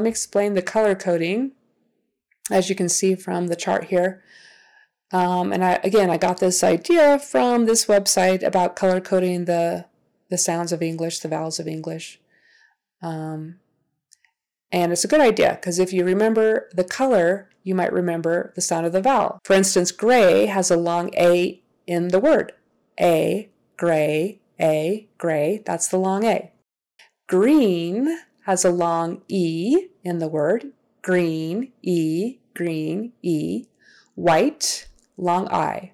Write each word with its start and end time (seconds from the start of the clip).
Let 0.00 0.04
me 0.04 0.10
explain 0.12 0.54
the 0.54 0.62
color 0.62 0.94
coding, 0.94 1.52
as 2.50 2.70
you 2.70 2.74
can 2.74 2.88
see 2.88 3.14
from 3.14 3.48
the 3.48 3.54
chart 3.54 3.88
here. 3.88 4.22
Um, 5.12 5.52
and 5.52 5.62
I, 5.62 5.72
again, 5.84 6.08
I 6.08 6.16
got 6.16 6.40
this 6.40 6.64
idea 6.64 7.18
from 7.18 7.66
this 7.66 7.84
website 7.84 8.42
about 8.42 8.76
color 8.76 9.02
coding 9.02 9.44
the, 9.44 9.84
the 10.30 10.38
sounds 10.38 10.72
of 10.72 10.80
English, 10.80 11.18
the 11.18 11.28
vowels 11.28 11.60
of 11.60 11.68
English. 11.68 12.18
Um, 13.02 13.56
and 14.72 14.90
it's 14.90 15.04
a 15.04 15.08
good 15.08 15.20
idea 15.20 15.58
because 15.60 15.78
if 15.78 15.92
you 15.92 16.02
remember 16.02 16.70
the 16.72 16.84
color, 16.84 17.50
you 17.62 17.74
might 17.74 17.92
remember 17.92 18.54
the 18.54 18.62
sound 18.62 18.86
of 18.86 18.94
the 18.94 19.02
vowel. 19.02 19.38
For 19.44 19.52
instance, 19.52 19.92
gray 19.92 20.46
has 20.46 20.70
a 20.70 20.78
long 20.78 21.12
A 21.14 21.60
in 21.86 22.08
the 22.08 22.20
word. 22.20 22.54
A, 22.98 23.50
gray, 23.76 24.40
A, 24.58 25.08
gray, 25.18 25.62
that's 25.66 25.88
the 25.88 25.98
long 25.98 26.24
A. 26.24 26.52
Green 27.28 28.20
has 28.46 28.64
a 28.64 28.70
long 28.70 29.20
E 29.28 29.89
in 30.04 30.18
the 30.18 30.28
word. 30.28 30.72
Green, 31.02 31.72
E, 31.82 32.38
green, 32.54 33.12
E. 33.22 33.64
White, 34.14 34.88
long 35.16 35.48
I. 35.48 35.92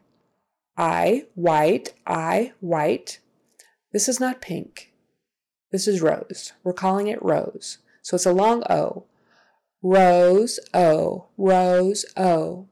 I, 0.76 1.26
white, 1.34 1.94
I, 2.06 2.52
white. 2.60 3.20
This 3.92 4.08
is 4.08 4.20
not 4.20 4.40
pink. 4.40 4.92
This 5.72 5.88
is 5.88 6.02
rose. 6.02 6.52
We're 6.62 6.72
calling 6.72 7.06
it 7.06 7.22
rose. 7.22 7.78
So 8.02 8.16
it's 8.16 8.26
a 8.26 8.32
long 8.32 8.62
O. 8.68 9.04
Rose, 9.82 10.58
O, 10.74 11.26
rose, 11.36 12.04
O. 12.16 12.66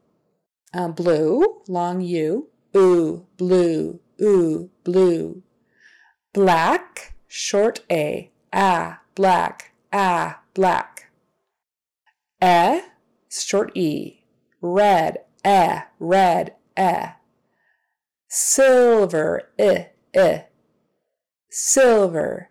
Um, 0.73 0.93
blue, 0.93 1.63
long 1.69 2.01
U. 2.01 2.49
Ooh, 2.77 3.27
blue, 3.37 4.01
ooh, 4.21 4.71
blue. 4.83 5.43
Black, 6.33 7.15
short 7.29 7.81
A. 7.91 8.31
Ah, 8.53 9.01
black, 9.15 9.73
ah, 9.93 10.41
black. 10.55 11.11
Eh, 12.45 12.83
short 13.31 13.75
E. 13.75 14.21
Red, 14.61 15.21
eh, 15.43 15.85
red, 15.99 16.55
eh. 16.77 17.13
Silver, 18.29 19.45
eh, 19.59 19.87
eh. 20.13 20.43
Silver, 21.49 22.51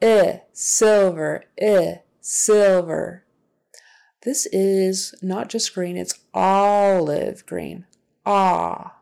eh, 0.00 0.38
silver, 0.54 1.44
eh, 1.58 1.96
silver. 2.22 3.24
This 4.22 4.46
is 4.46 5.14
not 5.20 5.50
just 5.50 5.74
green, 5.74 5.98
it's 5.98 6.18
olive 6.32 7.44
green. 7.44 7.84
Ah. 8.24 8.94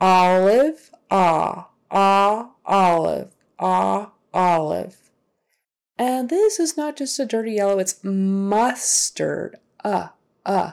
Olive, 0.00 0.90
ah, 1.10 1.68
ah, 1.90 2.52
olive, 2.64 3.36
ah, 3.58 4.12
olive. 4.32 4.96
And 5.98 6.28
this 6.28 6.60
is 6.60 6.76
not 6.76 6.96
just 6.96 7.18
a 7.18 7.26
dirty 7.26 7.52
yellow, 7.52 7.78
it's 7.78 8.02
mustard. 8.04 9.56
Uh, 9.82 10.08
uh, 10.44 10.72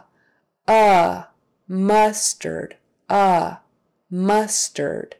uh, 0.68 1.24
mustard. 1.68 2.78
Uh, 3.10 3.58
mustard. 4.10 5.16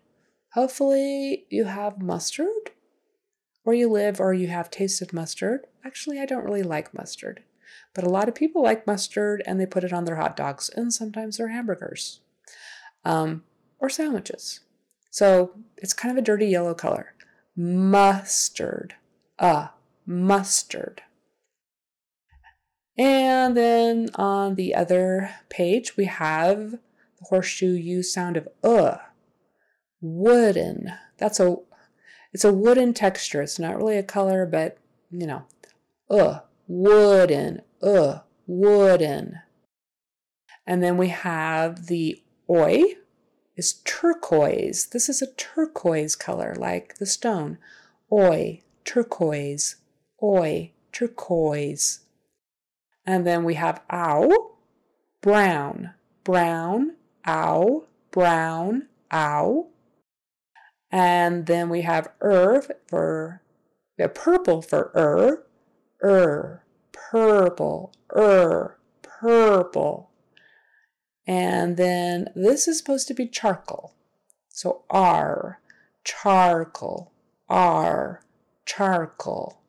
Hopefully, 0.54 1.46
you 1.50 1.66
have 1.66 2.02
mustard 2.02 2.72
where 3.64 3.76
you 3.76 3.90
live 3.90 4.20
or 4.20 4.34
you 4.34 4.48
have 4.48 4.70
tasted 4.70 5.14
mustard. 5.14 5.62
Actually, 5.86 6.20
I 6.20 6.26
don't 6.26 6.44
really 6.44 6.64
like 6.64 6.94
mustard, 6.94 7.44
but 7.94 8.04
a 8.04 8.10
lot 8.10 8.28
of 8.28 8.36
people 8.36 8.62
like 8.62 8.86
mustard 8.86 9.42
and 9.46 9.60
they 9.60 9.66
put 9.66 9.84
it 9.84 9.94
on 9.94 10.06
their 10.06 10.18
hot 10.18 10.36
dogs 10.36 10.70
and 10.70 10.94
sometimes 10.94 11.38
their 11.38 11.50
hamburgers 11.50 12.20
um, 13.06 13.44
or 13.80 13.90
sandwiches. 13.90 14.62
So 15.10 15.54
it's 15.78 15.94
kind 15.94 16.12
of 16.12 16.18
a 16.18 16.26
dirty 16.26 16.48
yellow 16.48 16.74
color. 16.74 17.14
Mustard. 17.56 18.96
Uh, 19.40 19.68
mustard. 20.06 21.02
And 22.98 23.58
then 23.58 24.10
on 24.16 24.56
the 24.56 24.76
other 24.76 25.32
page, 25.50 25.98
we 25.98 26.06
have 26.06 26.72
the 26.72 26.80
horseshoe 27.22 27.74
U 27.74 28.04
sound 28.04 28.38
of 28.38 28.48
uh. 28.64 28.98
Wooden. 30.02 30.92
That's 31.18 31.40
a 31.40 31.56
it's 32.34 32.44
a 32.44 32.54
wooden 32.54 32.94
texture. 32.94 33.42
It's 33.42 33.58
not 33.58 33.78
really 33.78 33.98
a 33.98 34.04
color, 34.04 34.46
but 34.46 34.78
you 35.10 35.26
know, 35.26 35.44
uh, 36.10 36.40
wooden, 36.68 37.62
uh, 37.82 38.20
wooden. 38.46 39.40
And 40.66 40.84
then 40.84 40.98
we 40.98 41.10
have 41.10 41.88
the 41.88 42.22
oi 42.50 42.84
is 43.56 43.82
turquoise. 43.86 44.88
This 44.88 45.10
is 45.10 45.22
a 45.22 45.34
turquoise 45.34 46.16
color, 46.16 46.56
like 46.58 46.96
the 46.98 47.06
stone. 47.06 47.58
Oi, 48.12 48.62
turquoise 48.84 49.76
oi, 50.24 50.72
turquoise. 50.94 52.00
And 53.06 53.28
then 53.28 53.44
we 53.44 53.56
have 53.56 53.82
ow, 53.92 54.52
brown, 55.22 55.94
brown, 56.24 56.96
ow, 57.28 57.84
brown, 58.12 58.88
ow. 59.12 59.68
And 60.90 61.48
then 61.48 61.70
we 61.70 61.82
have 61.82 62.08
er 62.22 62.64
for 62.88 63.42
the 63.98 64.08
purple 64.08 64.62
for 64.62 64.92
er, 64.96 65.46
er, 66.02 66.64
purple, 66.94 67.92
er, 68.16 68.78
purple. 69.02 70.12
And 71.28 71.76
then 71.76 72.30
this 72.36 72.68
is 72.68 72.78
supposed 72.78 73.08
to 73.10 73.14
be 73.14 73.28
charcoal. 73.28 73.94
So 74.50 74.84
R, 74.90 75.60
charcoal, 76.04 77.12
R, 77.50 78.22
charcoal 78.66 79.63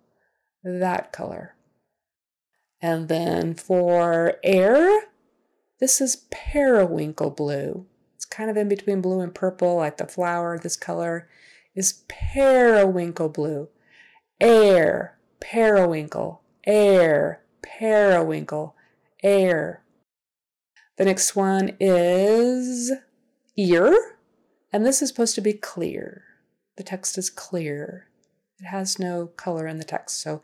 that 0.65 1.13
color. 1.13 1.55
And 2.81 3.09
then 3.09 3.55
for 3.55 4.37
air, 4.43 5.05
this 5.81 6.01
is 6.01 6.25
periwinkle 6.31 7.31
blue. 7.31 7.87
It's 8.17 8.25
kind 8.25 8.51
of 8.51 8.57
in 8.57 8.69
between 8.69 9.01
blue 9.01 9.21
and 9.21 9.35
purple, 9.35 9.77
like 9.77 9.97
the 9.97 10.07
flower. 10.07 10.59
This 10.59 10.77
color 10.77 11.29
is 11.75 12.05
periwinkle 12.09 13.29
blue. 13.29 13.69
Air, 14.41 15.19
periwinkle, 15.41 16.43
air, 16.67 17.43
periwinkle, 17.63 18.75
air. 19.23 19.83
The 20.97 21.05
next 21.05 21.35
one 21.35 21.77
is 21.81 22.93
ear, 23.57 24.17
and 24.73 24.87
this 24.87 25.03
is 25.03 25.09
supposed 25.09 25.35
to 25.35 25.41
be 25.41 25.53
clear. 25.53 26.25
The 26.77 26.83
text 26.83 27.19
is 27.19 27.31
clear. 27.31 28.09
It 28.61 28.67
has 28.67 28.99
no 28.99 29.27
color 29.27 29.67
in 29.67 29.79
the 29.79 29.85
text. 29.85 30.21
So 30.21 30.43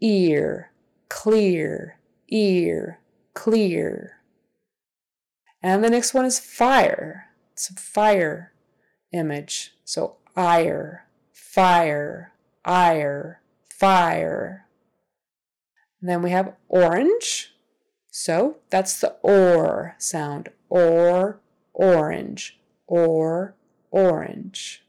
ear, 0.00 0.70
clear, 1.08 1.98
ear, 2.28 3.00
clear. 3.34 4.20
And 5.62 5.82
the 5.82 5.90
next 5.90 6.14
one 6.14 6.24
is 6.24 6.38
fire. 6.38 7.30
It's 7.52 7.70
a 7.70 7.74
fire 7.74 8.52
image. 9.12 9.74
So 9.84 10.16
ire, 10.36 11.06
fire, 11.32 12.32
ire, 12.64 13.40
fire. 13.68 14.66
And 16.00 16.10
then 16.10 16.22
we 16.22 16.30
have 16.30 16.54
orange. 16.68 17.54
So 18.10 18.58
that's 18.70 19.00
the 19.00 19.16
or 19.22 19.96
sound. 19.98 20.50
Or, 20.68 21.40
orange, 21.72 22.58
or, 22.86 23.54
orange. 23.90 24.83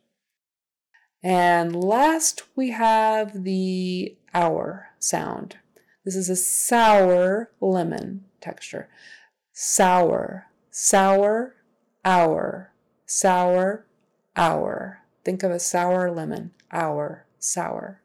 And 1.25 1.75
last, 1.75 2.43
we 2.55 2.69
have 2.69 3.45
the 3.45 4.15
hour 4.35 4.89
sound. 4.99 5.57
This 6.03 6.15
is 6.15 6.29
a 6.29 6.35
sour 6.35 7.49
lemon 7.59 8.25
texture. 8.39 8.89
Sour, 9.51 10.45
sour, 10.69 11.55
hour, 12.05 12.71
sour, 13.07 13.87
hour. 14.35 14.99
Think 15.23 15.41
of 15.41 15.49
a 15.49 15.59
sour 15.59 16.11
lemon, 16.11 16.51
hour, 16.71 17.25
sour. 17.39 18.03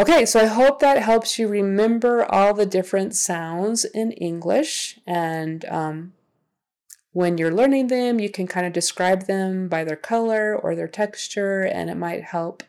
Okay, 0.00 0.26
so 0.26 0.40
I 0.40 0.46
hope 0.46 0.80
that 0.80 1.00
helps 1.00 1.38
you 1.38 1.46
remember 1.46 2.24
all 2.24 2.54
the 2.54 2.66
different 2.66 3.14
sounds 3.14 3.84
in 3.84 4.10
English 4.10 4.98
and 5.06 5.64
um, 5.66 6.12
when 7.16 7.38
you're 7.38 7.50
learning 7.50 7.86
them, 7.86 8.20
you 8.20 8.28
can 8.28 8.46
kind 8.46 8.66
of 8.66 8.74
describe 8.74 9.22
them 9.22 9.68
by 9.68 9.84
their 9.84 9.96
color 9.96 10.54
or 10.54 10.74
their 10.74 10.86
texture, 10.86 11.62
and 11.62 11.88
it 11.88 11.94
might 11.94 12.22
help 12.22 12.62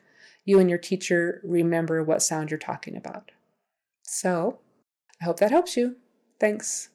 you 0.46 0.58
and 0.58 0.70
your 0.70 0.80
teacher 0.80 1.42
remember 1.44 2.02
what 2.02 2.22
sound 2.22 2.50
you're 2.50 2.58
talking 2.58 2.96
about. 2.96 3.32
So, 4.04 4.60
I 5.22 5.26
hope 5.26 5.42
that 5.42 5.52
helps 5.52 5.76
you. 5.76 5.98
Thanks. 6.40 6.88